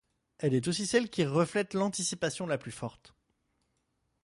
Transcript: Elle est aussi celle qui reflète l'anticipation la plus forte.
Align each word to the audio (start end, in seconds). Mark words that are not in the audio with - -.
Elle 0.39 0.55
est 0.55 0.67
aussi 0.67 0.87
celle 0.87 1.11
qui 1.11 1.23
reflète 1.25 1.75
l'anticipation 1.75 2.47
la 2.47 2.57
plus 2.57 2.71
forte. 2.71 3.13